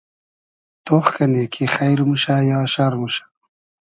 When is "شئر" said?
2.73-2.93